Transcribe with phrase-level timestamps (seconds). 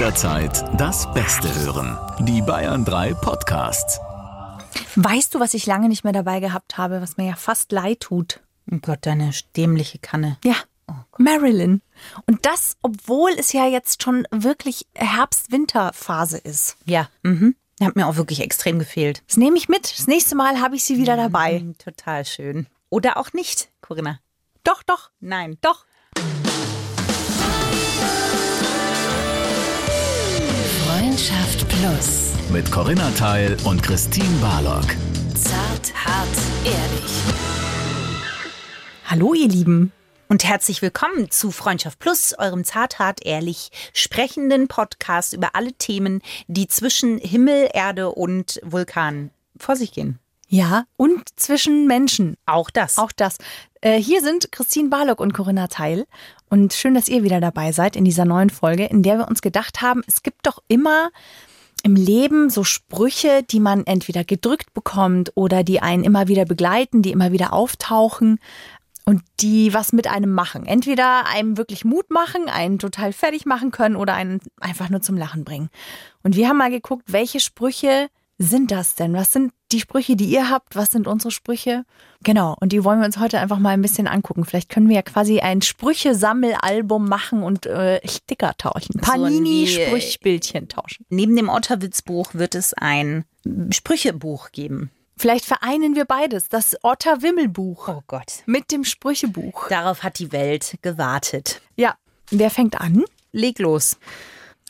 [0.00, 1.98] Jederzeit das Beste hören.
[2.20, 4.00] Die Bayern 3 Podcasts.
[4.96, 8.00] Weißt du, was ich lange nicht mehr dabei gehabt habe, was mir ja fast leid
[8.00, 8.40] tut?
[8.72, 10.38] Oh Gott, deine dämliche Kanne.
[10.42, 10.54] Ja,
[11.18, 11.82] Marilyn.
[12.24, 16.78] Und das, obwohl es ja jetzt schon wirklich Herbst-Winter-Phase ist.
[16.86, 17.54] Ja, mhm.
[17.82, 19.22] Hat mir auch wirklich extrem gefehlt.
[19.26, 19.98] Das nehme ich mit.
[19.98, 21.60] Das nächste Mal habe ich sie wieder dabei.
[21.60, 22.68] Mhm, total schön.
[22.88, 24.18] Oder auch nicht, Corinna.
[24.64, 25.58] Doch, doch, Nein.
[25.60, 25.84] doch.
[31.20, 32.32] Freundschaft Plus.
[32.50, 34.86] Mit Corinna Teil und Christine Barlock.
[35.34, 36.28] Zart, hart,
[36.64, 37.12] ehrlich.
[39.04, 39.92] Hallo, ihr Lieben.
[40.30, 46.68] Und herzlich willkommen zu Freundschaft Plus, eurem zarthart ehrlich sprechenden Podcast über alle Themen, die
[46.68, 50.18] zwischen Himmel, Erde und Vulkan vor sich gehen.
[50.48, 52.38] Ja, und zwischen Menschen.
[52.46, 52.96] Auch das.
[52.96, 53.36] Auch das.
[53.82, 56.06] Äh, hier sind Christine Barlock und Corinna Teil.
[56.50, 59.40] Und schön, dass ihr wieder dabei seid in dieser neuen Folge, in der wir uns
[59.40, 61.10] gedacht haben, es gibt doch immer
[61.82, 67.02] im Leben so Sprüche, die man entweder gedrückt bekommt oder die einen immer wieder begleiten,
[67.02, 68.38] die immer wieder auftauchen
[69.06, 70.66] und die was mit einem machen.
[70.66, 75.16] Entweder einem wirklich Mut machen, einen total fertig machen können oder einen einfach nur zum
[75.16, 75.70] Lachen bringen.
[76.22, 79.14] Und wir haben mal geguckt, welche Sprüche sind das denn?
[79.14, 80.76] Was sind die Sprüche, die ihr habt?
[80.76, 81.84] Was sind unsere Sprüche?
[82.22, 84.44] Genau, und die wollen wir uns heute einfach mal ein bisschen angucken.
[84.44, 89.00] Vielleicht können wir ja quasi ein Sprüche-Sammelalbum machen und äh, Sticker tauschen.
[89.00, 91.06] Panini-Sprüchbildchen tauschen.
[91.08, 93.24] Neben dem Otterwitz-Buch wird es ein
[93.70, 94.90] Sprüchebuch geben.
[95.16, 96.48] Vielleicht vereinen wir beides.
[96.48, 98.42] Das Otter-Wimmel-Buch Oh Gott.
[98.46, 99.68] mit dem Sprüchebuch.
[99.68, 101.60] Darauf hat die Welt gewartet.
[101.76, 101.94] Ja,
[102.30, 103.04] wer fängt an?
[103.32, 103.98] Leg los.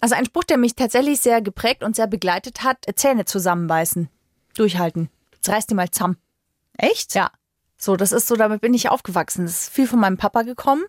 [0.01, 4.09] Also ein Spruch, der mich tatsächlich sehr geprägt und sehr begleitet hat, Zähne zusammenbeißen.
[4.55, 5.09] Durchhalten.
[5.35, 6.17] Jetzt reißt die mal zusammen.
[6.77, 7.15] Echt?
[7.15, 7.31] Ja.
[7.79, 9.45] So, das ist so, damit bin ich aufgewachsen.
[9.47, 10.83] Das ist viel von meinem Papa gekommen.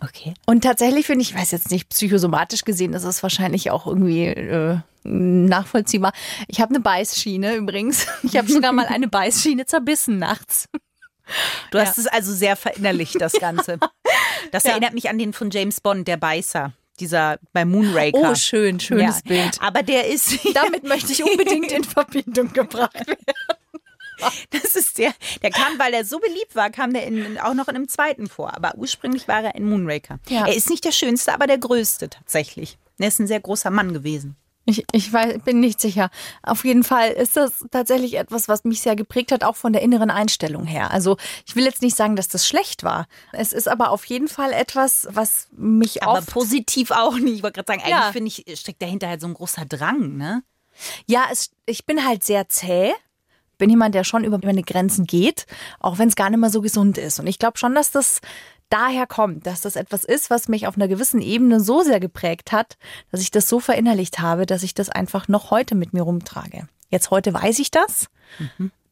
[0.00, 0.34] Okay.
[0.46, 4.26] Und tatsächlich finde ich, ich weiß jetzt nicht, psychosomatisch gesehen ist es wahrscheinlich auch irgendwie
[4.26, 6.12] äh, nachvollziehbar.
[6.48, 8.06] Ich habe eine Beißschiene übrigens.
[8.22, 10.68] Ich habe sogar mal eine Beißschiene zerbissen nachts.
[11.70, 13.78] Du hast es also sehr verinnerlicht, das Ganze.
[14.52, 14.72] Das Ja.
[14.72, 16.72] erinnert mich an den von James Bond, der Beißer.
[17.00, 18.30] Dieser bei Moonraker.
[18.30, 19.28] Oh, schön, schönes Ja.
[19.28, 19.58] Bild.
[19.60, 23.16] Aber der ist, Damit möchte ich unbedingt in Verbindung gebracht werden.
[24.50, 25.12] das ist der,
[25.42, 28.28] der kam, weil er so beliebt war, kam der in, auch noch in einem zweiten
[28.28, 28.54] vor.
[28.54, 30.20] Aber ursprünglich war er in Moonraker.
[30.28, 30.46] Ja.
[30.46, 32.78] Er ist nicht der schönste, aber der größte tatsächlich.
[32.98, 34.36] Er ist ein sehr großer Mann gewesen.
[34.66, 36.08] Ich, ich weiß, bin nicht sicher.
[36.42, 39.82] Auf jeden Fall ist das tatsächlich etwas, was mich sehr geprägt hat, auch von der
[39.82, 40.90] inneren Einstellung her.
[40.90, 41.16] Also
[41.46, 43.06] ich will jetzt nicht sagen, dass das schlecht war.
[43.32, 47.36] Es ist aber auf jeden Fall etwas, was mich Aber oft positiv auch nicht.
[47.36, 48.12] Ich wollte gerade sagen, eigentlich Ja.
[48.12, 50.42] finde ich, steckt dahinter halt so ein großer Drang, ne?
[51.06, 52.92] Ja, es, ich bin halt sehr zäh.
[53.58, 55.46] Bin jemand, der schon über meine Grenzen geht,
[55.78, 57.20] auch wenn es gar nicht mehr so gesund ist.
[57.20, 58.20] Und ich glaube schon, dass das
[58.70, 62.52] daher kommt, dass das etwas ist, was mich auf einer gewissen Ebene so sehr geprägt
[62.52, 62.76] hat,
[63.10, 66.68] dass ich das so verinnerlicht habe, dass ich das einfach noch heute mit mir rumtrage.
[66.90, 68.06] Jetzt heute weiß ich das.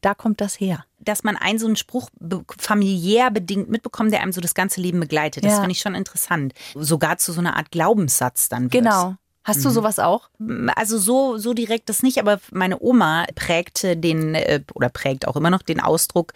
[0.01, 0.85] Da kommt das her.
[1.05, 2.09] dass man einen so einen Spruch
[2.57, 5.43] familiär bedingt mitbekommt, der einem so das ganze Leben begleitet.
[5.43, 5.57] Das Ja.
[5.59, 6.53] finde ich schon interessant.
[6.75, 8.85] Sogar zu so einer Art Glaubenssatz dann wird.
[8.85, 9.15] Genau.
[9.43, 10.29] Hast du sowas auch?
[10.77, 15.35] Also so, so direkt das nicht, aber meine Oma prägte den, äh, oder prägt auch
[15.35, 16.31] immer noch den Ausdruck,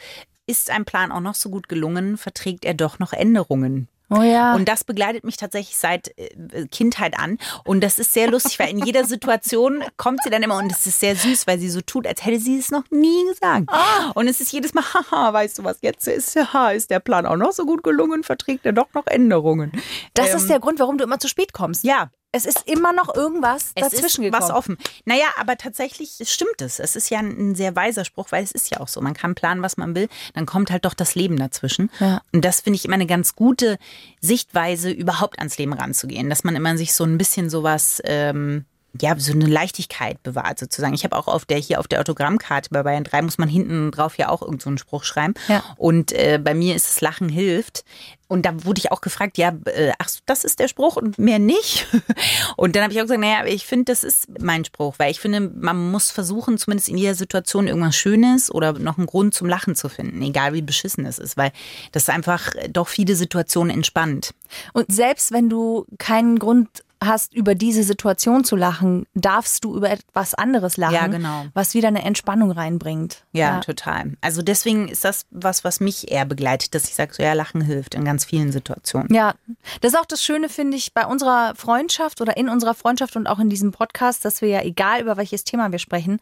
[0.47, 3.87] ist ein Plan auch noch so gut gelungen, verträgt er doch noch Änderungen.
[4.09, 4.55] Oh ja.
[4.55, 7.37] Und das begleitet mich tatsächlich seit äh, Kindheit an.
[7.65, 10.85] Und das ist sehr lustig, weil in jeder Situation kommt sie dann immer und es
[10.85, 13.65] ist sehr süß, weil sie so tut, als hätte sie es noch nie gesagt.
[13.67, 14.11] Ah.
[14.15, 17.25] Und es ist jedes Mal, haha, weißt du was, jetzt ist, haha, ist der Plan
[17.25, 19.73] auch noch so gut gelungen, verträgt er doch noch Änderungen.
[20.13, 21.83] das Ähm, ist der Grund, warum du immer zu spät kommst.
[21.83, 24.41] Ja, Es ist immer noch irgendwas es dazwischen ist gekommen.
[24.41, 24.77] was offen.
[25.05, 26.79] Naja, aber tatsächlich stimmt es.
[26.79, 28.99] Es ist ja ein, sehr weiser Spruch, weil es ist ja auch so.
[29.01, 31.89] Man kann planen, was man will, dann kommt halt doch das Leben dazwischen.
[31.99, 32.21] Ja.
[32.33, 33.77] Und das finde ich immer eine ganz gute
[34.19, 36.29] Sichtweise, überhaupt ans Leben ranzugehen.
[36.29, 38.65] Dass man immer sich so ein bisschen sowas, ähm,
[39.01, 40.93] ja, so eine Leichtigkeit bewahrt sozusagen.
[40.93, 43.91] Ich habe auch auf der, hier auf der Autogrammkarte bei Bayern 3 muss man hinten
[43.91, 45.33] drauf ja auch irgend so einen Spruch schreiben.
[45.47, 45.63] Ja.
[45.77, 47.85] Und äh, bei mir ist es Lachen hilft.
[48.27, 51.39] Und da wurde ich auch gefragt, ja, äh, ach, das ist der Spruch und mehr
[51.39, 51.87] nicht.
[52.57, 55.19] Und dann habe ich auch gesagt, naja, ich finde, das ist mein Spruch, weil ich
[55.19, 59.47] finde, man muss versuchen, zumindest in jeder Situation irgendwas Schönes oder noch einen Grund zum
[59.47, 61.51] Lachen zu finden, egal wie beschissen es ist, weil
[61.91, 64.33] das einfach doch viele Situationen entspannt.
[64.73, 69.89] Und selbst wenn du keinen Grund hast, über diese Situation zu lachen, darfst du über
[69.89, 71.45] etwas anderes lachen, Ja, genau.
[71.53, 73.23] was wieder eine Entspannung reinbringt.
[73.33, 74.13] Ja, total.
[74.21, 77.61] Also deswegen ist das was, was mich eher begleitet, dass ich sage, so ja, Lachen
[77.61, 79.13] hilft in ganz vielen Situationen.
[79.13, 79.35] Ja,
[79.81, 83.27] das ist auch das Schöne, finde ich, bei unserer Freundschaft oder in unserer Freundschaft und
[83.27, 86.19] auch in diesem Podcast, dass wir ja, egal über welches Thema wir sprechen,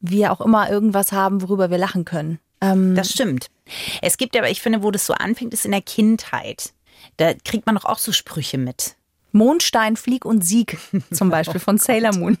[0.00, 2.38] wir auch immer irgendwas haben, worüber wir lachen können.
[2.60, 3.48] Ähm, Das stimmt.
[4.02, 6.72] Es gibt aber, ich finde, wo das so anfängt, ist in der Kindheit.
[7.16, 8.96] Da kriegt man doch auch so Sprüche mit.
[9.34, 10.78] Mondstein, Flieg und Sieg
[11.12, 12.38] zum Beispiel von Sailor Moon.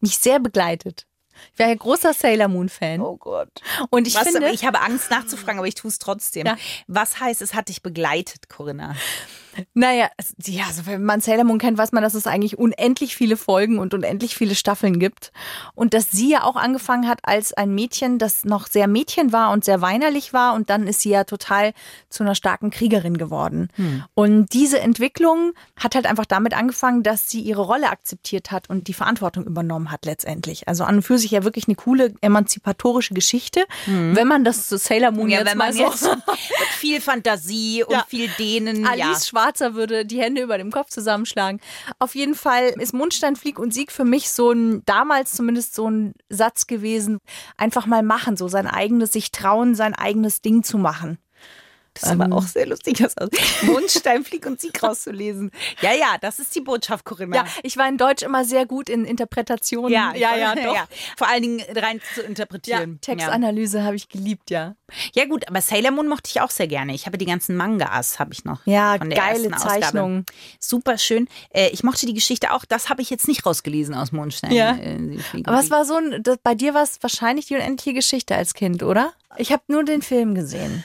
[0.00, 1.06] Mich sehr begleitet.
[1.52, 3.00] Ich war ja großer Sailor Moon Fan.
[3.00, 3.48] Oh Gott.
[3.90, 6.46] Und ich Was, finde, ich habe Angst nachzufragen, aber ich tue es trotzdem.
[6.46, 6.56] Ja.
[6.86, 8.94] Was heißt, es hat dich begleitet, Corinna?
[9.74, 10.08] Naja,
[10.44, 13.78] ja, also wenn man Sailor Moon kennt, weiß man, dass es eigentlich unendlich viele Folgen
[13.78, 15.32] und unendlich viele Staffeln gibt.
[15.74, 19.52] Und dass sie ja auch angefangen hat als ein Mädchen, das noch sehr Mädchen war
[19.52, 20.54] und sehr weinerlich war.
[20.54, 21.72] Und dann ist sie ja total
[22.08, 23.68] zu einer starken Kriegerin geworden.
[24.14, 28.88] Und diese Entwicklung hat halt einfach damit angefangen, dass sie ihre Rolle akzeptiert hat und
[28.88, 30.68] die Verantwortung übernommen hat letztendlich.
[30.68, 34.78] Also an und für sich ja wirklich eine coole emanzipatorische Geschichte, wenn man das zu
[34.78, 38.04] Sailor Moon Ja, jetzt wenn mal man so jetzt mit viel Fantasie und Ja.
[38.08, 38.86] viel Dehnen.
[38.86, 39.42] Alice ja.
[39.44, 41.60] Schwarzer würde die Hände über dem Kopf zusammenschlagen.
[41.98, 45.90] Auf jeden Fall ist Mondstein, Flieg und Sieg für mich so ein, damals zumindest so
[45.90, 47.18] ein Satz gewesen,
[47.58, 51.18] einfach mal machen, so sein eigenes, sich trauen, sein eigenes Ding zu machen.
[51.94, 53.28] Das ist aber auch sehr lustig, das aus
[53.62, 55.50] Mondstein, Flieg und Sieg rauszulesen.
[55.80, 57.36] Ja, ja, das ist die Botschaft, Corinna.
[57.36, 59.92] Ja, ich war in Deutsch immer sehr gut in Interpretationen.
[59.92, 60.76] ja, ja, ja, doch.
[61.16, 62.98] Vor allen Dingen rein zu Ja, interpretieren.
[63.00, 64.74] Textanalyse habe ich geliebt, ja.
[65.14, 66.94] Ja gut, aber Sailor Moon mochte ich auch sehr gerne.
[66.94, 68.66] Ich habe die ganzen Mangas, habe ich noch.
[68.66, 69.50] Ja, von der geile.
[69.52, 70.26] Zeichnungen.
[70.58, 71.28] Super schön.
[71.50, 72.64] Äh, ich mochte die Geschichte auch.
[72.64, 74.52] Das habe ich jetzt nicht rausgelesen aus Mondstein.
[74.52, 74.76] Ja.
[74.76, 78.34] Äh, Aber es war so ein, das, bei dir war es wahrscheinlich die unendliche Geschichte
[78.34, 79.12] als Kind, oder?
[79.36, 80.84] Ich habe nur den Film gesehen.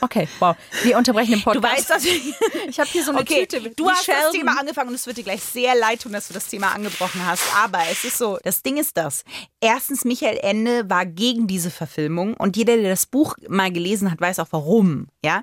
[0.00, 0.56] Okay, wow.
[0.82, 1.64] Wir unterbrechen den Du Podcast.
[1.78, 2.34] weißt, dass ich.
[2.68, 3.70] Ich habe hier so eine Okay, Tüte.
[3.70, 4.32] du hast das Sheldon.
[4.32, 7.24] Thema angefangen und es wird dir gleich sehr leid tun, dass du das Thema angebrochen
[7.24, 7.42] hast.
[7.56, 9.22] Aber es ist so, das Ding ist das.
[9.60, 14.20] Erstens, Michael Ende war gegen diese Verfilmung und jeder, der das Buch mal gelesen hat,
[14.20, 15.06] weiß auch warum.
[15.24, 15.42] Ja,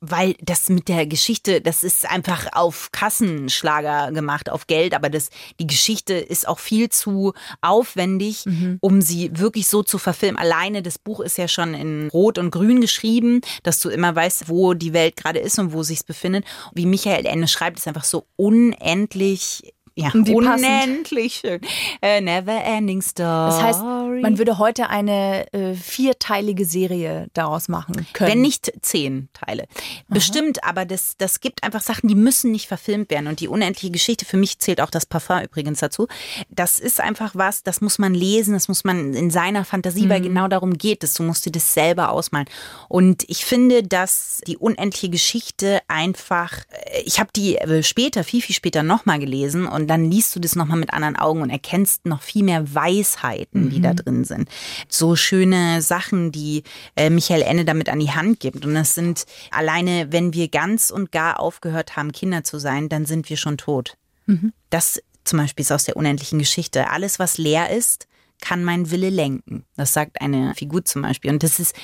[0.00, 5.30] weil das mit der Geschichte, das ist einfach auf Kassenschlager gemacht, auf Geld, aber das,
[5.58, 8.44] die Geschichte ist auch viel zu aufwendig,
[8.80, 10.38] um sie wirklich so zu verfilmen.
[10.38, 14.48] Alleine das Buch ist ja schon in Rot und Grün geschrieben, dass du immer weißt,
[14.48, 16.44] wo die Welt gerade ist und wo sich's befindet.
[16.74, 19.74] Wie Michael Ende schreibt, ist einfach so unendlich.
[19.98, 20.28] Ja, passend.
[20.30, 21.60] unendlich schön.
[22.00, 23.50] Äh, never ending story.
[23.50, 28.30] Das heißt, man würde heute eine äh, vierteilige Serie daraus machen können.
[28.30, 29.66] Wenn nicht zehn Teile.
[30.06, 33.26] Bestimmt, aber das, das gibt einfach Sachen, die müssen nicht verfilmt werden.
[33.26, 36.06] Und die unendliche Geschichte, für mich zählt auch das Parfum übrigens dazu.
[36.48, 40.20] Das ist einfach was, das muss man lesen, das muss man in seiner Fantasie, weil
[40.20, 41.14] genau darum geht es.
[41.14, 42.46] Du musst dir das selber ausmalen.
[42.88, 48.42] Und ich finde, dass die unendliche Geschichte einfach, äh, ich habe die äh, später, viel,
[48.42, 52.06] viel später nochmal gelesen und dann liest du das nochmal mit anderen Augen und erkennst
[52.06, 54.48] noch viel mehr Weisheiten, die da drin sind.
[54.88, 56.62] So schöne Sachen, die
[56.96, 58.64] äh, Michael Ende damit an die Hand gibt.
[58.64, 63.06] Und das sind alleine, wenn wir ganz und gar aufgehört haben, Kinder zu sein, dann
[63.06, 63.96] sind wir schon tot.
[64.70, 66.90] Das zum Beispiel ist aus der unendlichen Geschichte.
[66.90, 68.06] Alles, was leer ist,
[68.40, 69.64] kann mein Wille lenken.
[69.76, 71.30] Das sagt eine Figur zum Beispiel.
[71.30, 71.74] Und das ist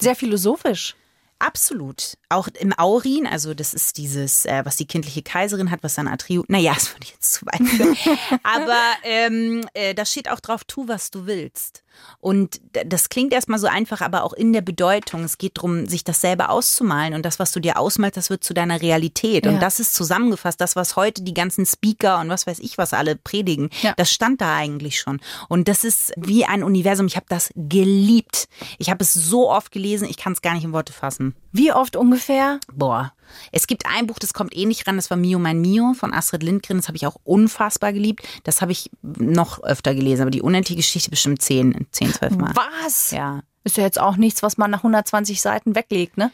[0.00, 0.96] Sehr philosophisch.
[1.46, 2.16] Absolut.
[2.30, 6.08] Auch im Aurin, also das ist dieses, äh, was die kindliche Kaiserin hat, was dann
[6.08, 6.48] Attribut.
[6.48, 7.96] Naja, das würde ich jetzt zu weit führen.
[8.42, 11.83] Aber ähm, äh, da steht auch drauf, tu, was du willst.
[12.20, 15.24] Und das klingt erstmal so einfach, aber auch in der Bedeutung.
[15.24, 17.14] Es geht darum, sich das selber auszumalen.
[17.14, 19.44] Und das, was du dir ausmalst, das wird zu deiner Realität.
[19.44, 19.52] Ja.
[19.52, 22.92] Und das ist zusammengefasst, das, was heute die ganzen Speaker und was weiß ich, was
[22.92, 23.92] alle predigen, Ja.
[23.96, 25.20] das stand da eigentlich schon.
[25.48, 27.06] Und das ist wie ein Universum.
[27.06, 28.48] Ich habe das geliebt.
[28.78, 31.34] Ich habe es so oft gelesen, ich kann es gar nicht in Worte fassen.
[31.52, 32.58] Wie oft ungefähr?
[32.72, 33.12] Boah.
[33.52, 36.12] Es gibt ein Buch, das kommt eh nicht ran, das war Mio mein Mio von
[36.12, 36.78] Astrid Lindgren.
[36.78, 38.26] Das habe ich auch unfassbar geliebt.
[38.44, 42.52] Das habe ich noch öfter gelesen, aber die unendliche Geschichte bestimmt zehn, zehn, zwölf Mal.
[42.54, 43.10] Was?
[43.10, 43.42] Ja.
[43.64, 46.30] Ist ja jetzt auch nichts, was man nach 120 Seiten weglegt, ne?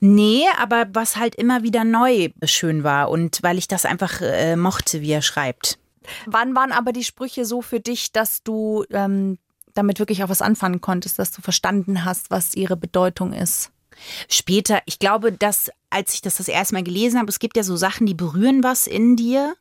[0.00, 4.56] Nee, aber was halt immer wieder neu schön war und weil ich das einfach äh,
[4.56, 5.78] mochte, wie er schreibt.
[6.26, 9.38] Wann waren aber die Sprüche so für dich, dass du ähm,
[9.74, 13.70] damit wirklich auch was anfangen konntest, dass du verstanden hast, was ihre Bedeutung ist?
[14.28, 17.62] Später, ich glaube, dass als ich das das erste Mal gelesen habe, es gibt ja
[17.62, 19.54] so Sachen, die berühren was in dir.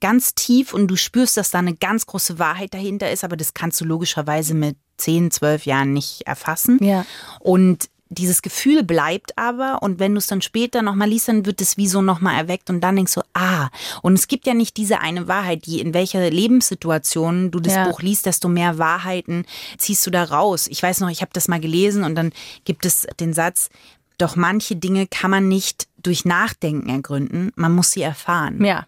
[0.00, 3.54] Ganz tief und du spürst, dass da eine ganz große Wahrheit dahinter ist, aber das
[3.54, 6.78] kannst du logischerweise mit 10, 12 Jahren nicht erfassen.
[6.84, 7.06] Ja.
[7.40, 11.60] Und dieses Gefühl bleibt aber und wenn du es dann später nochmal liest, dann wird
[11.60, 13.68] es wie so nochmal erweckt und dann denkst du, ah,
[14.02, 17.84] und es gibt ja nicht diese eine Wahrheit, die in welcher Lebenssituation du das Ja.
[17.88, 19.44] Buch liest, desto mehr Wahrheiten
[19.78, 20.66] ziehst du da raus.
[20.68, 22.32] Ich weiß noch, ich habe das mal gelesen und dann
[22.64, 23.70] gibt es den Satz,
[24.18, 28.64] doch manche Dinge kann man nicht durch Nachdenken ergründen, man muss sie erfahren.
[28.64, 28.86] Ja.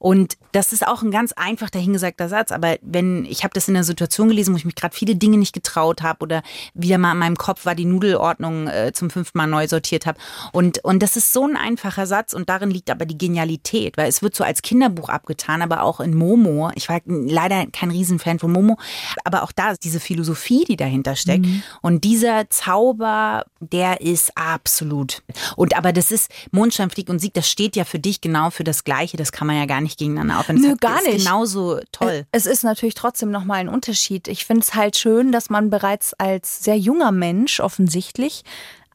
[0.00, 2.52] Und das ist auch ein ganz einfach dahingesagter Satz.
[2.52, 5.36] Aber wenn ich habe das in einer Situation gelesen, wo ich mich gerade viele Dinge
[5.36, 6.42] nicht getraut habe oder
[6.72, 10.18] wieder mal in meinem Kopf war die Nudelordnung äh, zum fünften Mal neu sortiert habe.
[10.52, 14.08] Und, und das ist so ein einfacher Satz und darin liegt aber die Genialität, weil
[14.08, 16.70] es wird so als Kinderbuch abgetan, aber auch in Momo.
[16.76, 18.78] Ich war leider kein Riesenfan von Momo,
[19.24, 21.44] aber auch da ist diese Philosophie, die dahinter steckt.
[21.44, 21.62] Mhm.
[21.82, 25.22] Und dieser Zauber, der ist absolut.
[25.56, 28.84] Und aber das ist Mondscheinflieg und Sieg, das steht ja für dich genau für das
[28.84, 29.18] Gleiche.
[29.18, 30.70] Das kann man ja gar nicht gegeneinander aufwenden.
[30.70, 31.18] Nö, gar nicht.
[31.18, 32.26] Genauso toll.
[32.32, 34.28] Es ist natürlich trotzdem nochmal ein Unterschied.
[34.28, 38.42] Ich finde es halt schön, dass man bereits als sehr junger Mensch offensichtlich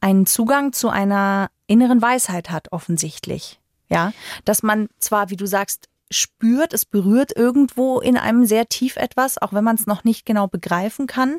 [0.00, 3.60] einen Zugang zu einer inneren Weisheit hat, offensichtlich.
[3.88, 4.12] Ja,
[4.44, 9.38] dass man zwar, wie du sagst, spürt, es berührt irgendwo in einem sehr tief etwas,
[9.38, 11.38] auch wenn man es noch nicht genau begreifen kann,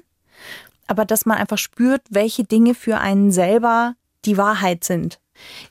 [0.88, 3.96] aber dass man einfach spürt, welche Dinge für einen selber
[4.26, 5.20] die Wahrheit sind.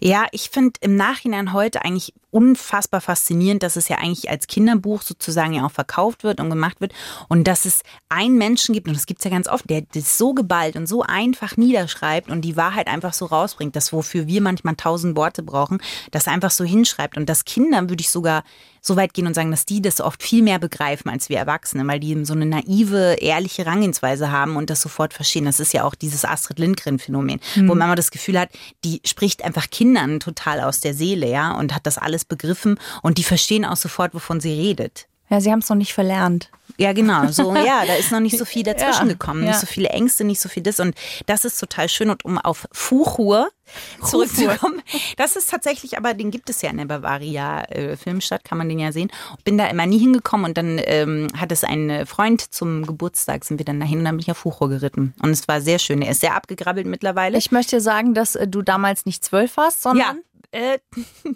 [0.00, 5.00] Ja, ich finde im Nachhinein heute eigentlich unfassbar faszinierend, dass es ja eigentlich als Kinderbuch
[5.00, 6.92] sozusagen ja auch verkauft wird und gemacht wird
[7.28, 10.18] und dass es einen Menschen gibt, und das gibt es ja ganz oft, der das
[10.18, 14.42] so geballt und so einfach niederschreibt und die Wahrheit einfach so rausbringt, das wofür wir
[14.42, 15.78] manchmal tausend Worte brauchen,
[16.10, 17.16] das einfach so hinschreibt.
[17.16, 18.44] Und das Kindern würde ich sogar
[18.86, 21.86] so weit gehen und sagen, dass die das oft viel mehr begreifen als wir Erwachsene,
[21.86, 25.44] weil die so eine naive, ehrliche Rangehensweise haben und das sofort verstehen.
[25.44, 27.68] Das ist ja auch dieses Astrid Lindgren-Phänomen, mhm.
[27.68, 28.50] wo man immer das Gefühl hat,
[28.84, 33.18] die spricht einfach Kindern total aus der Seele, ja, und hat das alles begriffen und
[33.18, 35.08] die verstehen auch sofort, wovon sie redet.
[35.28, 36.50] Ja, sie haben es noch nicht verlernt.
[36.78, 37.26] Ja, genau.
[37.28, 39.42] So, ja, da ist noch nicht so viel dazwischen ja, gekommen.
[39.42, 39.48] Ja.
[39.48, 40.78] Nicht so viele Ängste, nicht so viel das.
[40.78, 40.94] Und
[41.26, 42.10] das ist total schön.
[42.10, 43.50] Und um auf Fuchur
[44.04, 44.82] zurückzukommen,
[45.16, 48.68] das ist tatsächlich, aber den gibt es ja in der Bavaria äh, Filmstadt, kann man
[48.68, 49.10] den ja sehen.
[49.44, 53.58] Bin da immer nie hingekommen und dann ähm, hat es ein Freund zum Geburtstag, sind
[53.58, 55.14] wir dann dahin und dann bin ich auf Fuchur geritten.
[55.22, 56.02] Und es war sehr schön.
[56.02, 57.38] Er ist sehr abgegrabbelt mittlerweile.
[57.38, 60.22] Ich möchte sagen, dass äh, du damals nicht zwölf warst, sondern.
[60.52, 60.78] Ja, äh,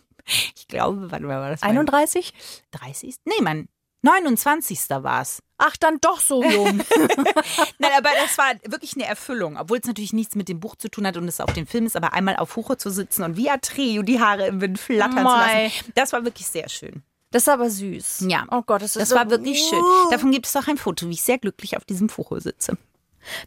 [0.55, 1.63] ich glaube, wann war das?
[1.63, 2.35] 31?
[2.73, 3.17] 30?
[3.25, 3.69] Nee, Mann.
[4.03, 4.89] 29.
[4.89, 5.43] war es.
[5.59, 6.79] Ach, dann doch so jung.
[7.79, 10.89] Nein, aber das war wirklich eine Erfüllung, obwohl es natürlich nichts mit dem Buch zu
[10.89, 13.37] tun hat und es auf dem Film ist, aber einmal auf Huche zu sitzen und
[13.37, 15.69] wie Atreo die Haare im Wind flattern Mei.
[15.69, 17.03] zu lassen, das war wirklich sehr schön.
[17.31, 18.25] Das ist aber süß.
[18.29, 18.47] Ja.
[18.51, 19.83] Oh Gott, das, ist das war wirklich schön.
[20.11, 22.77] Davon gibt es auch ein Foto, wie ich sehr glücklich auf diesem Fucho sitze.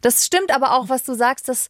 [0.00, 1.68] Das stimmt aber auch, was du sagst, dass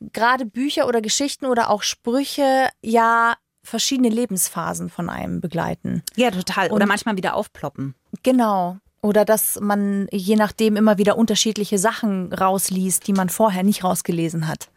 [0.00, 6.02] gerade Bücher oder Geschichten oder auch Sprüche ja verschiedene Lebensphasen von einem begleiten.
[6.16, 6.72] Ja, total.
[6.72, 7.94] Oder Und manchmal wieder aufploppen.
[8.22, 8.76] Genau.
[9.00, 14.46] Oder dass man je nachdem immer wieder unterschiedliche Sachen rausliest, die man vorher nicht rausgelesen
[14.46, 14.68] hat.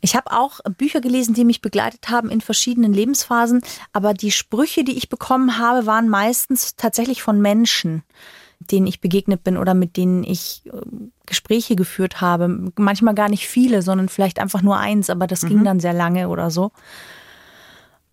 [0.00, 3.62] Ich habe auch Bücher gelesen, die mich begleitet haben in verschiedenen Lebensphasen,
[3.92, 8.02] aber die Sprüche, die ich bekommen habe, waren meistens tatsächlich von Menschen,
[8.60, 10.80] denen ich begegnet bin oder mit denen ich äh,
[11.26, 12.72] Gespräche geführt habe.
[12.76, 15.48] Manchmal gar nicht viele, sondern vielleicht einfach nur eins, aber das mhm.
[15.48, 16.72] ging dann sehr lange oder so.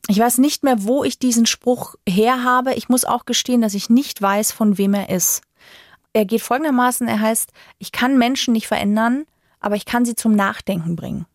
[0.08, 2.74] Ich weiß nicht mehr, wo ich diesen Spruch her habe.
[2.76, 5.42] Ich muss auch gestehen, dass ich nicht weiß, von wem er ist.
[6.14, 9.26] Er geht folgendermaßen, er heißt, ich kann Menschen nicht verändern,
[9.60, 11.26] aber ich kann sie zum Nachdenken bringen.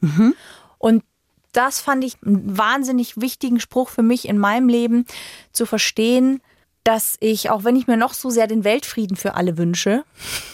[0.00, 0.34] Mhm.
[0.78, 1.04] Und
[1.52, 5.06] das fand ich einen wahnsinnig wichtigen Spruch für mich in meinem Leben,
[5.52, 6.40] zu verstehen,
[6.84, 10.04] dass ich, auch wenn ich mir noch so sehr den Weltfrieden für alle wünsche,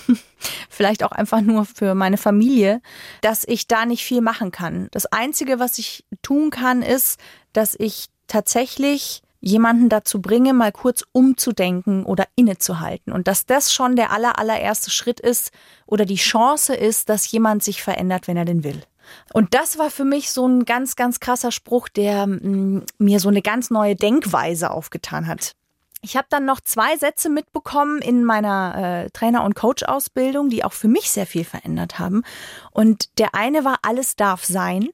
[0.69, 2.81] vielleicht auch einfach nur für meine Familie,
[3.21, 4.89] dass ich da nicht viel machen kann.
[4.91, 7.19] Das Einzige, was ich tun kann, ist,
[7.53, 13.13] dass ich tatsächlich jemanden dazu bringe, mal kurz umzudenken oder innezuhalten.
[13.13, 15.51] Und dass das schon der aller, allererste Schritt ist
[15.85, 18.83] oder die Chance ist, dass jemand sich verändert, wenn er den will.
[19.33, 23.29] Und das war für mich so ein ganz, ganz krasser Spruch, der mm, mir so
[23.29, 25.55] eine ganz neue Denkweise aufgetan hat.
[26.04, 30.73] Ich habe dann noch zwei Sätze mitbekommen in meiner äh, Trainer- und Coach-Ausbildung, die auch
[30.73, 32.25] für mich sehr viel verändert haben.
[32.73, 34.88] Und der eine war, alles darf sein.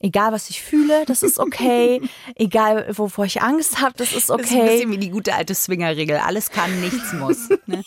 [0.00, 2.00] Egal, was ich fühle, das ist okay.
[2.36, 4.42] Egal, wovor ich Angst habe, das ist okay.
[4.42, 6.18] Das ist ein bisschen wie die gute alte Swinger-Regel.
[6.18, 7.48] Alles kann, nichts muss.
[7.66, 7.82] Ne?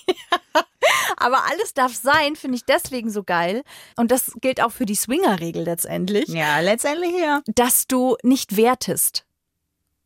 [1.17, 3.63] Aber alles darf sein, finde ich deswegen so geil.
[3.95, 6.27] Und das gilt auch für die Swinger-Regel letztendlich.
[6.27, 7.41] Ja, letztendlich ja.
[7.47, 9.25] Dass du nicht wertest.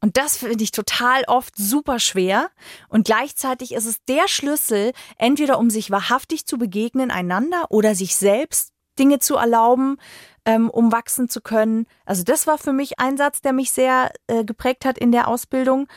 [0.06, 2.52] Und das finde ich total oft super schwer.
[2.90, 8.16] Und gleichzeitig ist es der Schlüssel, entweder um sich wahrhaftig zu begegnen einander oder sich
[8.16, 9.98] selbst Dinge zu erlauben,
[10.46, 11.88] ähm, um wachsen zu können.
[12.06, 15.28] Also das war für mich ein Satz, der mich sehr äh, geprägt hat in der
[15.28, 15.88] Ausbildung.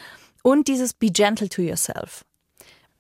[0.43, 2.25] Und dieses Be gentle to yourself.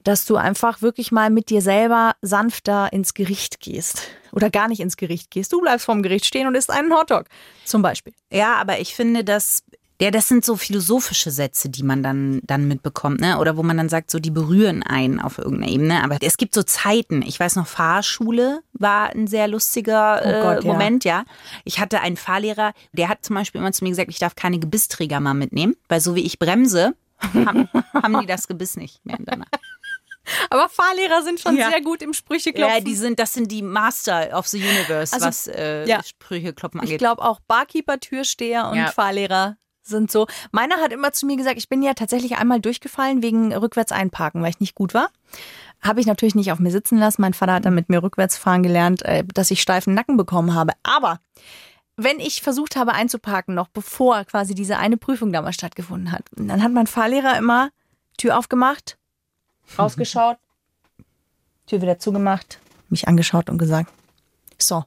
[0.04, 4.02] Dass du einfach wirklich mal mit dir selber sanfter ins Gericht gehst.
[4.32, 5.54] Oder gar nicht ins Gericht gehst.
[5.54, 7.28] Du bleibst vorm Gericht stehen und isst einen Hotdog.
[7.64, 8.12] Zum Beispiel.
[8.30, 9.62] Ja, aber ich finde, dass
[10.00, 13.38] ja, das sind so philosophische Sätze, die man dann, dann mitbekommt, ne?
[13.38, 16.04] Oder wo man dann sagt, so die berühren einen auf irgendeiner Ebene.
[16.04, 17.22] Aber es gibt so Zeiten.
[17.22, 21.24] Ich weiß noch, Fahrschule war ein sehr lustiger oh Gott, äh, Moment, ja.
[21.64, 24.58] Ich hatte einen Fahrlehrer, der hat zum Beispiel immer zu mir gesagt, ich darf keine
[24.58, 26.94] Gebissträger mal mitnehmen, weil so wie ich bremse,
[27.34, 29.58] haben, haben die das Gebiss nicht mehr in der Nacht.
[30.50, 31.70] Aber Fahrlehrer sind schon Ja.
[31.70, 32.76] sehr gut im Sprücheklopfen.
[32.76, 36.02] Ja, die sind, das sind die Master of the Universe, Also, was äh, ja.
[36.04, 36.98] Sprüche kloppen ich angeht.
[36.98, 38.92] glaube auch Barkeeper, Türsteher und Ja.
[38.92, 39.56] Fahrlehrer
[39.88, 40.26] sind so.
[40.52, 44.42] Meiner hat immer zu mir gesagt, ich bin ja tatsächlich einmal durchgefallen wegen rückwärts einparken,
[44.42, 45.10] weil ich nicht gut war.
[45.80, 47.22] Habe ich natürlich nicht auf mir sitzen lassen.
[47.22, 50.54] Mein Vater hat dann mit mir rückwärts fahren gelernt, äh, dass ich steifen Nacken bekommen
[50.54, 50.72] habe.
[50.82, 51.20] Aber
[51.96, 56.62] wenn ich versucht habe einzuparken, noch bevor quasi diese eine Prüfung damals stattgefunden hat, dann
[56.62, 57.70] hat mein Fahrlehrer immer
[58.16, 58.98] Tür aufgemacht,
[59.78, 60.38] rausgeschaut,
[61.66, 63.92] Tür wieder zugemacht, mich angeschaut und gesagt,
[64.58, 64.84] so,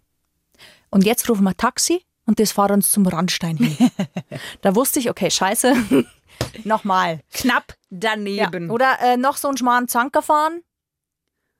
[0.89, 3.89] und jetzt rufen wir Taxi und das fahren uns zum Randstein hin.
[4.61, 5.75] da wusste ich, okay, scheiße,
[6.63, 7.21] nochmal.
[7.33, 8.09] Knapp Ja.
[8.11, 8.69] daneben.
[8.71, 10.61] Oder äh, noch so einen schmalen Zanker fahren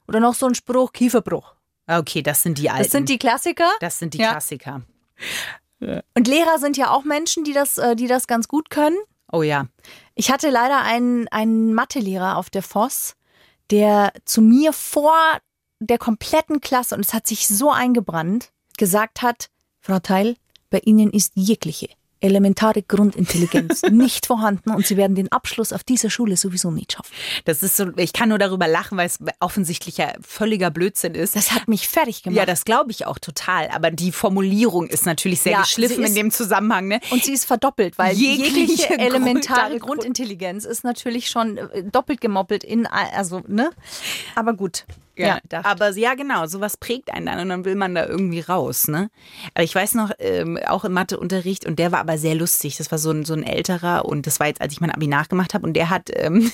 [0.08, 1.56] oder noch so ein Spruch, Kieferbruch.
[1.88, 2.84] Okay, das sind die alten.
[2.84, 3.70] Das sind die Klassiker.
[3.80, 4.32] das sind die Ja.
[4.32, 4.82] Klassiker.
[6.14, 8.98] Und Lehrer sind ja auch Menschen, die das, äh, die das ganz gut können.
[9.32, 9.66] Oh ja.
[10.14, 13.16] Ich hatte leider einen, einen Mathelehrer auf der Voss,
[13.72, 15.16] der zu mir vor
[15.80, 19.50] der kompletten Klasse, und es hat sich so eingebrannt, gesagt hat,
[19.80, 20.36] Frau Teil,
[20.72, 21.90] bei Ihnen ist jegliche
[22.24, 27.12] elementare Grundintelligenz nicht vorhanden und Sie werden den Abschluss auf dieser Schule sowieso nicht schaffen.
[27.46, 31.36] Das ist so, ich kann nur darüber lachen, weil es offensichtlich ja völliger Blödsinn ist.
[31.36, 32.38] Das hat mich fertig gemacht.
[32.38, 33.70] ja, das glaube ich auch total.
[33.70, 36.88] Aber die Formulierung ist natürlich sehr Ja, geschliffen ist- in dem Zusammenhang.
[36.90, 37.00] Ne?
[37.10, 42.22] Und sie ist verdoppelt, weil Jegliche jegliche, elementare Grund- Grundintelligenz ist natürlich schon äh, doppelt
[42.22, 43.72] gemoppelt in, also, ne?
[44.36, 44.86] Aber gut.
[45.18, 45.68] Ja, dachte.
[45.68, 49.10] aber ja, genau, sowas prägt einen dann und dann will man da irgendwie raus, ne?
[49.54, 52.78] Aber ich weiß noch, ähm, auch im Matheunterricht und der war aber sehr lustig.
[52.78, 55.08] Das war so ein, so ein älterer und das war jetzt, als ich mein Abi
[55.08, 56.50] nachgemacht habe und der hat, ähm,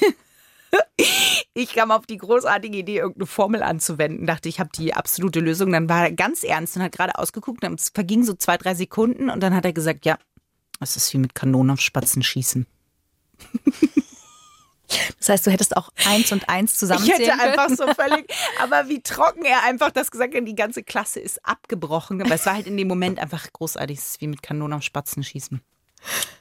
[1.53, 5.71] ich kam auf die großartige Idee, irgendeine Formel anzuwenden, dachte, ich habe die absolute Lösung.
[5.71, 8.73] Dann war er ganz ernst und hat gerade ausgeguckt, dann es vergingen so zwei, drei
[8.73, 10.17] Sekunden und dann hat er gesagt, ja,
[10.79, 12.65] das ist wie mit Kanonen auf Spatzen schießen.
[15.19, 17.59] Das heißt, du hättest auch eins und eins Ich zusammenzählen hätte können.
[17.59, 21.45] einfach so völlig, aber wie trocken er einfach das gesagt hat, die ganze Klasse ist
[21.45, 22.21] abgebrochen.
[22.21, 24.83] Aber es war halt in dem Moment einfach großartig, es ist wie mit Kanonen auf
[24.83, 25.61] Spatzen schießen.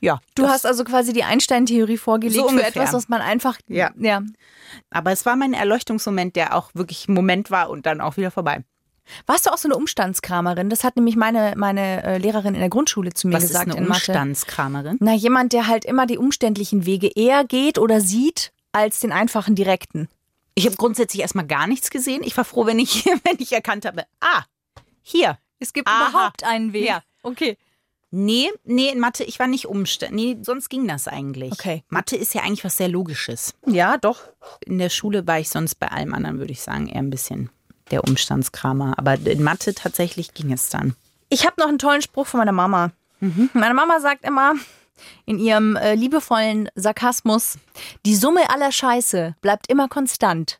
[0.00, 3.58] Ja, Du hast also quasi die Einstein-Theorie vorgelegt So für etwas, was man einfach.
[3.68, 3.90] Ja.
[3.98, 4.22] ja.
[4.90, 8.64] aber es war mein Erleuchtungsmoment, der auch wirklich Moment war und dann auch wieder vorbei.
[9.26, 10.70] Warst du auch so eine Umstandskramerin?
[10.70, 13.70] Das hat nämlich meine, meine äh, Lehrerin in der Grundschule zu mir Was ist gesagt
[13.70, 14.12] eine in Mathe.
[14.12, 14.96] Umstandskramerin?
[15.00, 19.54] Na, jemand, der halt immer die umständlichen Wege eher geht oder sieht als den einfachen
[19.54, 20.08] direkten.
[20.54, 22.22] Ich habe grundsätzlich erstmal gar nichts gesehen.
[22.24, 24.42] Ich war froh, wenn ich, wenn ich erkannt habe, ah,
[25.02, 25.38] hier.
[25.58, 26.08] Es gibt Aha.
[26.08, 26.86] überhaupt einen Weg.
[26.86, 27.02] Ja.
[27.22, 27.56] Okay.
[28.10, 30.36] Nee, nee, in Mathe, ich war nicht umständlich.
[30.36, 31.52] Nee, sonst ging das eigentlich.
[31.52, 31.82] Okay.
[31.88, 33.54] Mathe ist ja eigentlich was sehr Logisches.
[33.66, 34.20] Ja, doch.
[34.64, 37.50] In der Schule war ich sonst bei allem anderen, würde ich sagen, eher ein bisschen
[37.90, 38.94] der Umstandskramer.
[38.98, 40.94] Aber in Mathe tatsächlich ging es dann.
[41.28, 42.92] Ich habe noch einen tollen Spruch von meiner Mama.
[43.54, 44.54] Meine Mama sagt immer
[45.24, 47.58] in ihrem äh, liebevollen Sarkasmus,
[48.04, 50.58] die Summe aller Scheiße bleibt immer konstant.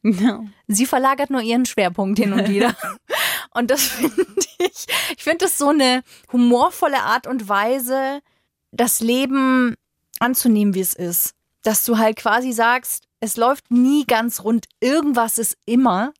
[0.66, 2.74] Sie verlagert nur ihren Schwerpunkt hin und wieder.
[3.54, 4.24] und das finde
[4.58, 4.86] ich,
[5.16, 8.20] ich finde das so eine humorvolle Art und Weise,
[8.72, 9.74] das Leben
[10.18, 11.34] anzunehmen, wie es ist.
[11.62, 16.12] Dass du halt quasi sagst, es läuft nie ganz rund, irgendwas ist immer.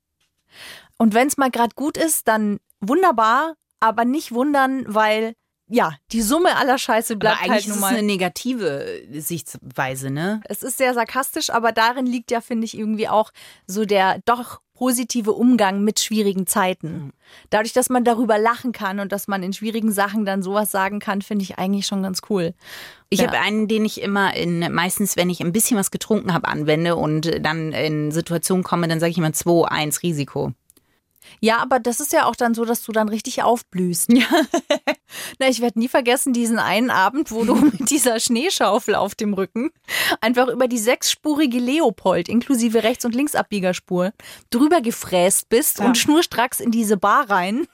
[0.99, 5.35] Und wenn es mal gerade gut ist, dann wunderbar, aber nicht wundern, weil
[5.69, 7.89] ja, die Summe aller Scheiße bleibt Aber eigentlich halt ist nun es mal.
[7.97, 10.41] eine negative Sichtweise, ne?
[10.45, 13.33] Es ist sehr sarkastisch, aber darin liegt ja, finde ich, irgendwie auch
[13.67, 17.13] so der doch positive Umgang mit schwierigen Zeiten.
[17.51, 21.01] Dadurch, dass man darüber lachen kann und dass man in schwierigen Sachen dann sowas sagen
[21.01, 22.55] kann, finde ich eigentlich schon ganz cool.
[23.09, 23.27] Ich Ja.
[23.29, 26.95] habe einen, den ich immer in, meistens, wenn ich ein bisschen was getrunken habe, anwende
[26.95, 30.53] und dann in Situationen komme, dann sage ich immer 2, 1 Risiko.
[31.41, 34.13] Ja, aber das ist ja auch dann so, dass du dann richtig aufblühst.
[34.13, 34.27] Ja.
[35.39, 39.35] Na, ich werde nie vergessen diesen einen Abend, wo du mit dieser Schneeschaufel auf dem
[39.35, 39.71] Rücken
[40.21, 44.13] einfach über die sechsspurige Leopold inklusive Rechts- und Linksabbiegerspur
[44.51, 47.67] drüber gefräst bist und schnurstracks in diese Bar rein.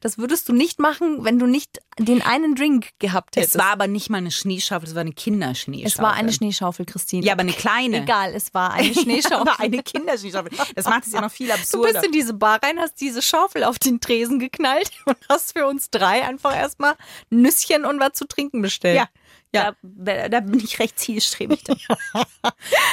[0.00, 3.56] Das würdest du nicht machen, wenn du nicht den einen Drink gehabt hättest.
[3.56, 5.86] Es war aber nicht mal eine Schneeschaufel, es war eine Kinderschneeschaufel.
[5.92, 7.24] es war eine Schneeschaufel, Christine.
[7.24, 8.02] Ja, aber eine kleine.
[8.02, 9.36] Egal, es war eine Schneeschaufel.
[9.48, 10.52] aber eine Kinderschneeschaufel.
[10.74, 11.92] Das macht es ja noch viel Du absurder.
[11.92, 15.66] bist in diese Bar rein, hast diese Schaufel auf den Tresen geknallt und hast für
[15.66, 16.94] uns drei einfach erstmal
[17.30, 18.96] Nüsschen und was zu trinken bestellt.
[18.96, 19.08] Ja.
[19.54, 19.74] Ja.
[19.82, 21.62] Da, da bin ich recht zielstrebig.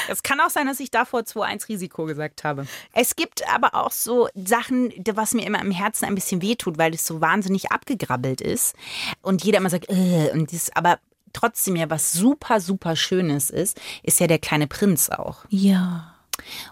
[0.09, 2.67] Es kann auch sein, dass ich davor 2-1 Risiko gesagt habe.
[2.91, 6.93] Es gibt aber auch so Sachen, was mir immer im Herzen ein bisschen wehtut, weil
[6.93, 8.75] es so wahnsinnig abgegrabbelt ist.
[9.21, 10.99] Und jeder immer sagt, äh, und das, aber
[11.31, 15.45] trotzdem ja was super, super Schönes ist, ist ja der kleine Prinz auch.
[15.49, 16.12] Ja.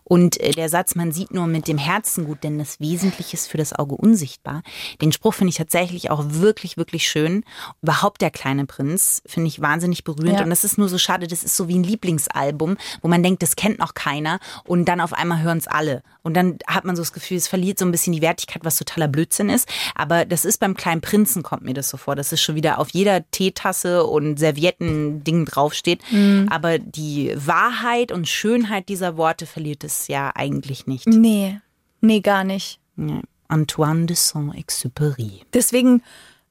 [0.04, 3.48] Und äh, der Satz, man sieht nur mit dem Herzen gut, denn das Wesentliche ist
[3.48, 4.64] für das Auge unsichtbar.
[5.02, 7.44] Den Spruch finde ich tatsächlich auch wirklich, wirklich schön.
[7.82, 10.40] Überhaupt der kleine Prinz finde ich wahnsinnig berührend.
[10.40, 10.44] Ja.
[10.44, 13.44] Und das ist nur so schade, das ist so wie ein Lieblingsalbum, wo man denkt,
[13.44, 14.40] das kennt noch keiner.
[14.66, 16.02] Und dann auf einmal hören es alle.
[16.24, 18.78] Und dann hat man so das Gefühl, es verliert so ein bisschen die Wertigkeit, was
[18.78, 19.68] totaler Blödsinn ist.
[19.96, 22.16] Aber das ist beim kleinen Prinzen, kommt mir das so vor.
[22.16, 26.02] Das ist schon wieder auf jeder Teetasse und Servietten-Ding draufsteht.
[26.50, 31.08] Aber die Wahrheit und Schönheit dieser Worte verliert es ja eigentlich nicht.
[31.08, 31.60] Nee,
[32.02, 32.80] nee, gar nicht.
[32.98, 33.22] Ja.
[33.48, 35.42] Antoine de Saint-Exupéry.
[35.54, 36.02] Deswegen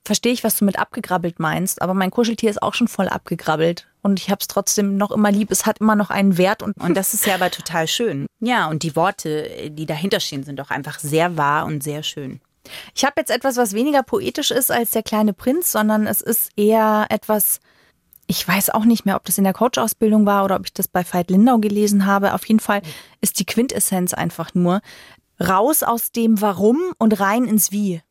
[0.05, 3.87] verstehe ich, was du mit abgegrabbelt meinst, aber mein Kuscheltier ist auch schon voll abgegrabbelt.
[4.03, 5.51] Und ich habe es trotzdem noch immer lieb.
[5.51, 8.27] Es hat immer noch einen Wert und, Und das ist ja aber total schön.
[8.41, 12.41] Ja, und die Worte, die dahinter stehen, sind auch einfach sehr wahr und sehr schön.
[12.95, 16.51] Ich habe jetzt etwas, was weniger poetisch ist als der kleine Prinz, sondern es ist
[16.57, 17.61] eher etwas,
[18.31, 20.87] ich weiß auch nicht mehr, ob das in der Coach-Ausbildung war oder ob ich das
[20.87, 22.33] bei Veit Lindau gelesen habe.
[22.33, 22.81] Auf jeden Fall
[23.21, 24.83] ist die Quintessenz einfach nur
[25.41, 28.03] raus aus dem Warum und rein ins Wie.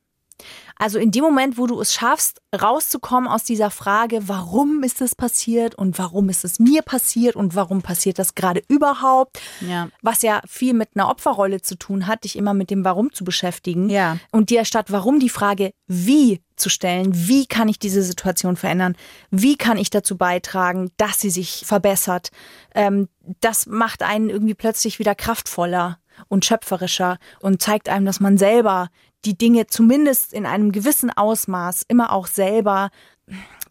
[0.82, 5.13] Also in dem Moment, wo du es schaffst, rauszukommen aus dieser Frage, warum ist es
[5.13, 9.89] passiert und warum ist es mir passiert und warum passiert das gerade überhaupt, Ja.
[10.02, 13.26] was ja viel mit einer Opferrolle zu tun hat, dich immer mit dem Warum zu
[13.26, 14.18] beschäftigen Ja.
[14.32, 18.96] und dir statt Warum die Frage Wie zu stellen, wie kann ich diese Situation verändern,
[19.32, 22.30] wie kann ich dazu beitragen, dass sie sich verbessert,
[22.74, 23.10] ähm,
[23.42, 28.89] das macht einen irgendwie plötzlich wieder kraftvoller und schöpferischer und zeigt einem, dass man selber
[29.25, 32.89] die Dinge zumindest in einem gewissen Ausmaß immer auch selber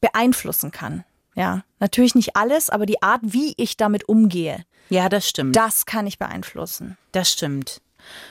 [0.00, 1.04] beeinflussen kann.
[1.34, 5.54] Ja, natürlich nicht alles, aber die Art, wie ich damit umgehe, Ja, das stimmt.
[5.56, 6.96] das kann ich beeinflussen.
[7.12, 7.80] das stimmt.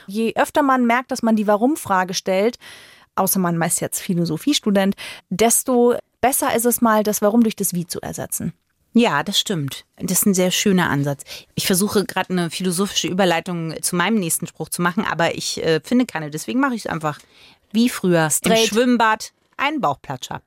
[0.06, 2.58] Je öfter man merkt, dass man die Warum-Frage stellt,
[3.14, 4.94] außer man ist jetzt Philosophiestudent,
[5.30, 8.52] desto besser ist es mal, das Warum durch das Wie zu ersetzen.
[8.94, 9.84] Ja, das stimmt.
[9.96, 11.22] Das ist ein sehr schöner Ansatz.
[11.54, 15.80] Ich versuche gerade eine philosophische Überleitung zu meinem nächsten Spruch zu machen, aber ich äh,
[15.84, 16.30] finde keine.
[16.30, 17.18] Deswegen mache ich es einfach
[17.72, 18.60] wie früher Straight.
[18.60, 19.32] im Schwimmbad.
[19.58, 20.40] Ein Bauchplatscher.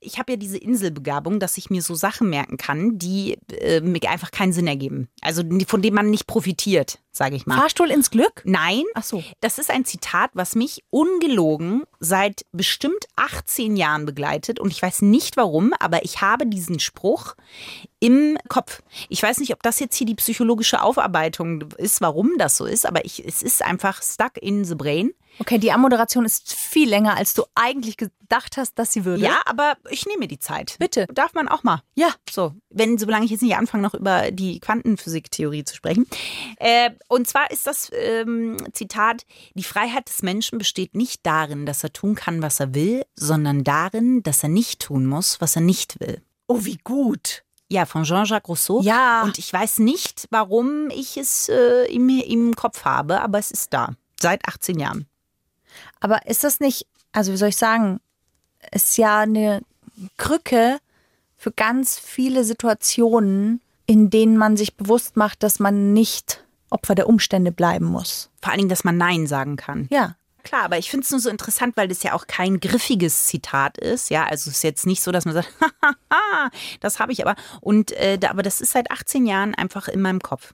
[0.00, 4.00] Ich habe ja diese Inselbegabung, dass ich mir so Sachen merken kann, die äh, mir
[4.08, 5.08] einfach keinen Sinn ergeben.
[5.20, 7.58] Also von denen man nicht profitiert, sage ich mal.
[7.58, 8.42] Fahrstuhl ins Glück?
[8.44, 9.22] Nein, Ach so.
[9.40, 15.02] das ist ein Zitat, was mich ungelogen seit bestimmt 18 Jahren begleitet und ich weiß
[15.02, 17.34] nicht warum, aber ich habe diesen Spruch
[18.00, 18.82] im Kopf.
[19.08, 22.86] Ich weiß nicht, ob das jetzt hier die psychologische Aufarbeitung ist, warum das so ist,
[22.86, 25.12] aber ich, es ist einfach stuck in the brain.
[25.38, 29.22] Okay, die Ammoderation ist viel länger, als du eigentlich gedacht hast, dass sie würde.
[29.22, 30.76] Ja, aber ich nehme mir die Zeit.
[30.78, 31.06] Bitte.
[31.12, 31.82] Darf man auch mal.
[31.94, 32.08] Ja.
[32.30, 36.06] So, wenn, solange ich jetzt nicht anfange, noch über die Quantenphysiktheorie zu sprechen.
[36.58, 41.82] Äh, und zwar ist das ähm, Zitat, die Freiheit des Menschen besteht nicht darin, dass
[41.82, 45.62] er tun kann, was er will, sondern darin, dass er nicht tun muss, was er
[45.62, 46.22] nicht will.
[46.46, 47.44] Oh, wie gut.
[47.70, 48.82] Ja, von Jean-Jacques Rousseau.
[48.82, 49.22] Ja.
[49.22, 53.72] Und ich weiß nicht, warum ich es äh, im, im Kopf habe, aber es ist
[53.72, 53.94] da.
[54.20, 55.06] Seit 18 Jahren.
[56.04, 57.98] Aber ist das nicht, also wie soll ich sagen,
[58.72, 59.62] ist ja eine
[60.18, 60.78] Krücke
[61.38, 67.08] für ganz viele Situationen, in denen man sich bewusst macht, dass man nicht Opfer der
[67.08, 68.28] Umstände bleiben muss.
[68.42, 69.88] Vor allen Dingen, dass man Nein sagen kann.
[69.90, 70.16] Ja.
[70.42, 73.78] Klar, aber ich finde es nur so interessant, weil das ja auch kein griffiges Zitat
[73.78, 74.10] ist.
[74.10, 75.48] Ja, also es ist jetzt nicht so, dass man sagt,
[75.80, 77.34] haha, das habe ich aber.
[77.62, 80.52] Und äh, da, aber das ist seit 18 Jahren einfach in meinem Kopf.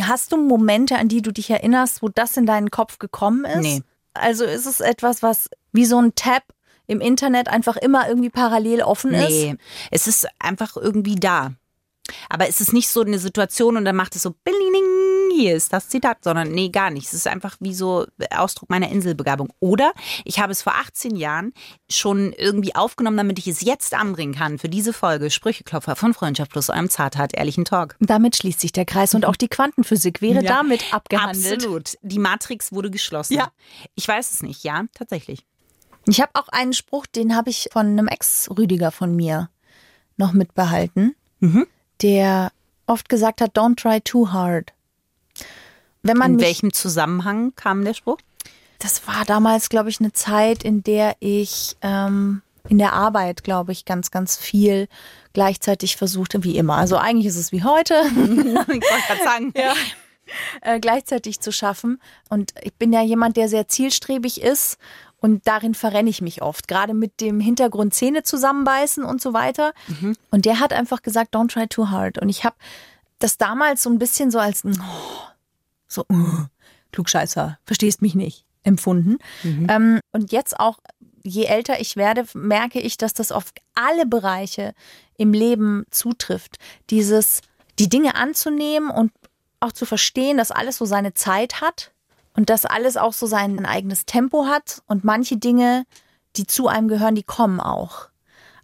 [0.00, 3.62] Hast du Momente, an die du dich erinnerst, wo das in deinen Kopf gekommen ist?
[3.62, 3.82] Nee.
[4.14, 6.42] Also ist es etwas, was wie so ein Tab
[6.86, 9.28] im Internet einfach immer irgendwie parallel offen ist?
[9.28, 9.56] Nee,
[9.90, 11.52] es ist einfach irgendwie da.
[12.28, 14.60] Aber es ist nicht so eine Situation und dann macht es so, billing,
[15.42, 17.06] hier ist das Zitat, sondern nee, gar nicht.
[17.06, 19.52] Es ist einfach wie so Ausdruck meiner Inselbegabung.
[19.60, 19.92] Oder
[20.24, 21.52] ich habe es vor 18 Jahren
[21.90, 26.52] schon irgendwie aufgenommen, damit ich es jetzt anbringen kann für diese Folge Sprücheklopfer von Freundschaft
[26.52, 27.96] plus eurem Zartheit, ehrlichen Talk.
[28.00, 31.54] Damit schließt sich der Kreis und auch die Quantenphysik wäre Ja, damit abgehandelt.
[31.54, 31.98] Absolut.
[32.02, 33.34] Die Matrix wurde geschlossen.
[33.34, 33.50] Ja.
[33.94, 35.44] Ich weiß es nicht, ja, tatsächlich.
[36.06, 39.50] Ich habe auch einen Spruch, den habe ich von einem Ex-Rüdiger von mir
[40.16, 41.66] noch mitbehalten, Mhm.
[42.02, 42.52] der
[42.86, 44.72] oft gesagt hat, don't try too hard.
[46.02, 48.18] Wenn man In mich, welchem Zusammenhang kam der Spruch?
[48.82, 53.72] das war damals, glaube ich, eine Zeit, in der ich ähm, in der Arbeit, glaube
[53.72, 54.88] ich, ganz, ganz viel
[55.32, 56.76] gleichzeitig versuchte, wie immer.
[56.76, 57.94] Also eigentlich ist es wie heute.
[58.10, 59.52] ich wollte gerade sagen.
[59.56, 59.74] Ja.
[60.62, 62.00] äh, gleichzeitig zu schaffen.
[62.28, 64.78] Und ich bin ja jemand, der sehr zielstrebig ist.
[65.20, 69.72] Und darin verrenne ich mich oft, gerade mit dem Hintergrund Zähne zusammenbeißen und so weiter.
[70.30, 72.18] Und der hat einfach gesagt, don't try too hard.
[72.18, 72.56] Und ich habe
[73.20, 75.31] das damals so ein bisschen so als oh,
[75.92, 76.46] so uh,
[76.92, 79.18] Klugscheißer, verstehst mich nicht, empfunden.
[79.68, 80.78] Ähm, und jetzt auch,
[81.24, 84.74] je älter ich werde, merke ich, dass das auf alle Bereiche
[85.16, 86.56] im Leben zutrifft.
[86.90, 87.40] Dieses,
[87.78, 89.12] die Dinge anzunehmen und
[89.60, 91.92] auch zu verstehen, dass alles so seine Zeit hat
[92.34, 95.84] und dass alles auch so sein eigenes Tempo hat und manche Dinge,
[96.36, 98.08] die zu einem gehören, die kommen auch.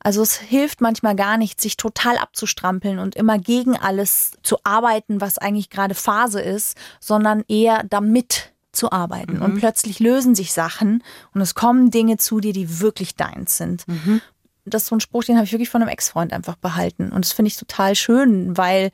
[0.01, 5.21] Also es hilft manchmal gar nicht, sich total abzustrampeln und immer gegen alles zu arbeiten,
[5.21, 9.37] was eigentlich gerade Phase ist, sondern eher damit zu arbeiten.
[9.37, 9.43] Mhm.
[9.43, 11.03] Und plötzlich lösen sich Sachen
[11.35, 13.87] und es kommen Dinge zu dir, die wirklich deins sind.
[13.89, 14.21] Mhm.
[14.65, 17.11] Das ist so ein Spruch, den habe ich wirklich von einem Ex-Freund einfach behalten.
[17.11, 18.91] Und das finde ich total schön, weil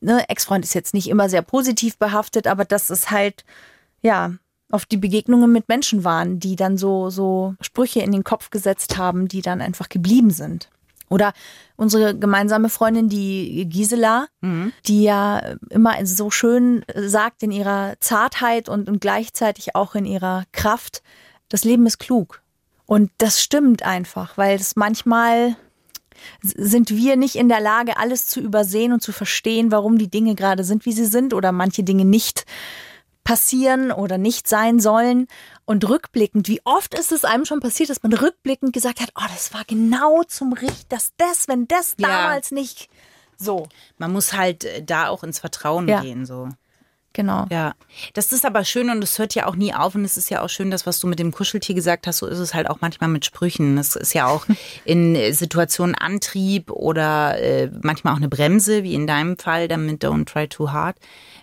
[0.00, 3.44] ne, Ex-Freund ist jetzt nicht immer sehr positiv behaftet, aber das ist halt,
[4.00, 4.32] ja,
[4.70, 8.96] auf die Begegnungen mit Menschen waren, die dann so, so Sprüche in den Kopf gesetzt
[8.96, 10.68] haben, die dann einfach geblieben sind.
[11.08, 11.32] Oder
[11.76, 14.28] unsere gemeinsame Freundin, die Gisela,
[14.86, 20.44] die ja immer so schön sagt in ihrer Zartheit und, und gleichzeitig auch in ihrer
[20.52, 21.02] Kraft,
[21.48, 22.42] das Leben ist klug.
[22.86, 25.56] Und das stimmt einfach, weil es manchmal
[26.42, 30.34] sind wir nicht in der Lage, alles zu übersehen und zu verstehen, warum die Dinge
[30.34, 32.44] gerade sind, wie sie sind oder manche Dinge nicht
[33.24, 35.26] passieren oder nicht sein sollen.
[35.64, 39.24] Und rückblickend, wie oft ist es einem schon passiert, dass man rückblickend gesagt hat, oh,
[39.32, 42.08] das war genau zum Richt, dass das, wenn das Ja.
[42.08, 42.88] damals nicht
[43.36, 43.68] so.
[43.98, 46.00] Man muss halt äh, da auch ins Vertrauen Ja.
[46.00, 46.48] gehen, so.
[47.12, 47.46] Genau.
[47.50, 47.72] Ja,
[48.14, 50.42] das ist aber schön und es hört ja auch nie auf und es ist ja
[50.42, 52.78] auch schön, das, was du mit dem Kuscheltier gesagt hast, so ist es halt auch
[52.82, 53.76] manchmal mit Sprüchen.
[53.78, 54.46] Es ist ja auch
[54.84, 59.86] in äh, Situationen Antrieb oder äh, manchmal auch eine Bremse, wie in deinem Fall, dann
[59.86, 60.98] mit Don't Try Too Hard.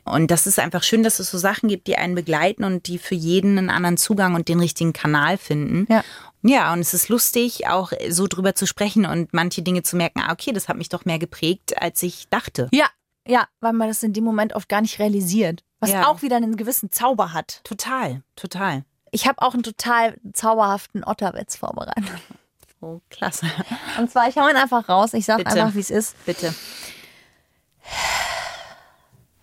[0.08, 2.98] Und das ist einfach schön, dass es so Sachen gibt, die einen begleiten und die
[2.98, 5.86] für jeden einen anderen Zugang und den richtigen Kanal finden.
[5.91, 6.04] Ja.
[6.43, 10.22] Ja, und es ist lustig, auch so drüber zu sprechen und manche Dinge zu merken,
[10.22, 12.70] ah, okay, das hat mich doch mehr geprägt, als ich dachte.
[12.72, 12.86] Ja,
[13.28, 15.63] ja, weil man das in dem Moment oft gar nicht realisiert.
[15.80, 16.08] Was Ja.
[16.08, 17.62] auch wieder einen gewissen Zauber hat.
[17.63, 18.86] Total, total.
[19.12, 22.06] Ich habe auch einen total zauberhaften Otterwitz vorbereitet.
[22.80, 23.48] Oh, klasse.
[23.98, 25.13] Und zwar, ich hau ihn einfach raus.
[25.13, 26.15] Ich sage einfach, wie es ist.
[26.26, 26.54] Bitte.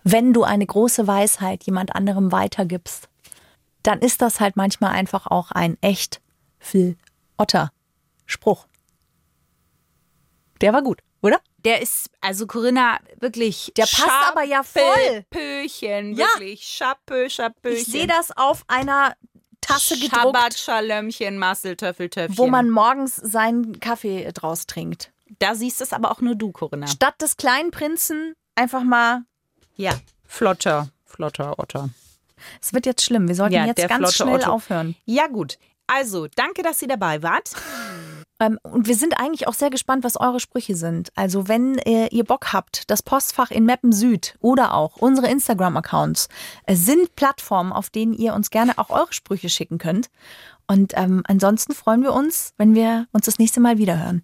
[0.05, 3.09] Wenn du eine große Weisheit jemand anderem weitergibst,
[3.83, 6.21] dann ist das halt manchmal einfach auch ein echt
[6.59, 6.95] viel
[7.37, 7.71] Otter
[8.25, 8.67] Spruch.
[10.61, 11.39] Der war gut, oder?
[11.59, 13.71] Der ist, also Corinna, wirklich.
[13.75, 15.25] Der passt aber ja voll.
[15.29, 16.25] Pöchen, Ja.
[16.27, 16.63] wirklich.
[16.63, 17.77] Schapö, Schapöchen.
[17.77, 19.15] Ich sehe das auf einer
[19.61, 22.37] Tasse gedruckt, Schabbat, Schalömchen, Massel, Töffel, Töffchen.
[22.37, 25.11] wo man morgens seinen Kaffee draus trinkt.
[25.39, 26.85] Da siehst es aber auch nur du, Corinna.
[26.87, 29.23] Statt des kleinen Prinzen einfach mal,
[29.75, 29.93] Ja.
[30.25, 31.89] Flotter, flotter Otter.
[32.61, 34.51] es wird jetzt schlimm, wir sollten Ja, jetzt ganz schnell Otto.
[34.51, 34.95] aufhören.
[35.05, 35.57] Ja, gut.
[35.87, 37.51] Also, danke, dass ihr dabei wart.
[38.39, 41.09] Ähm, und wir sind eigentlich auch sehr gespannt, was eure Sprüche sind.
[41.15, 46.27] Also wenn äh, ihr Bock habt, das Postfach in Meppen Süd oder auch unsere Instagram-Accounts
[46.65, 50.09] äh, sind Plattformen, auf denen ihr uns gerne auch eure Sprüche schicken könnt.
[50.67, 54.23] Und ähm, ansonsten freuen wir uns, wenn wir uns das nächste Mal wiederhören.